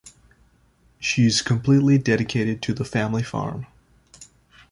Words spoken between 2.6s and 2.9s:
to the